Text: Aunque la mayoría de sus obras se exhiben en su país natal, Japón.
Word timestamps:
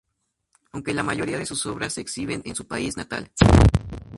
Aunque 0.71 0.95
la 0.95 1.03
mayoría 1.03 1.37
de 1.37 1.45
sus 1.45 1.63
obras 1.67 1.93
se 1.93 2.01
exhiben 2.01 2.41
en 2.45 2.55
su 2.55 2.65
país 2.67 2.97
natal, 2.97 3.31
Japón. 3.39 3.67